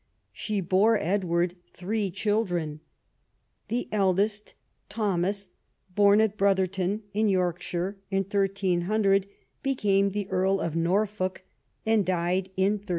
She 0.31 0.61
bore 0.61 0.97
Edward 0.97 1.57
three 1.73 2.09
children. 2.09 2.79
The 3.67 3.87
eldest, 3.91 4.55
Thomas, 4.89 5.49
born 5.93 6.19
at 6.21 6.37
Brothcrton 6.39 7.01
in 7.13 7.29
Yorkshire 7.29 7.97
in 8.09 8.23
1300, 8.23 9.27
became 9.61 10.11
Earl 10.27 10.59
of 10.59 10.75
Norfolk, 10.75 11.43
and 11.85 12.03
died 12.03 12.49
in 12.57 12.79
1338. 12.81 12.89